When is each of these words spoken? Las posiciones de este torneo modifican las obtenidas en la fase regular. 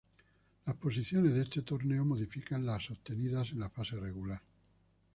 Las 0.65 0.77
posiciones 0.77 1.35
de 1.35 1.43
este 1.43 1.61
torneo 1.61 2.03
modifican 2.03 2.65
las 2.65 2.89
obtenidas 2.89 3.51
en 3.51 3.59
la 3.59 3.69
fase 3.69 3.97
regular. 3.97 4.41